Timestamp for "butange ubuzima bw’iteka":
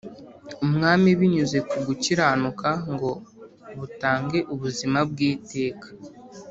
3.79-5.87